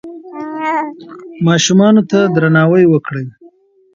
ماشومانو 1.45 2.01
ته 2.09 2.19
درناوی 2.35 2.83
وکړئ. 2.89 3.25